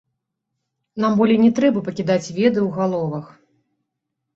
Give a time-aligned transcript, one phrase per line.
[1.05, 3.25] Нам болей не трэба пакідаць веды ў галовах.